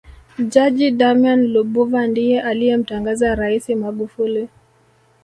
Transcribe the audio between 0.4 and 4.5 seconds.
jaji damian lubuva ndiye aliyemtangaza raisi magufuli